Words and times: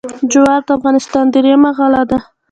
جوار 0.31 0.61
د 0.67 0.69
افغانستان 0.77 1.25
درېیمه 1.33 1.71
غله 1.77 2.03
ده. 2.09 2.17